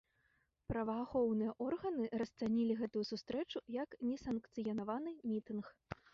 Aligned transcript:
Праваахоўныя 0.71 1.53
органы 1.65 2.05
расцанілі 2.21 2.79
гэтую 2.81 3.05
сустрэчу 3.11 3.63
як 3.83 3.89
несанкцыянаваны 4.09 5.11
мітынг. 5.31 5.65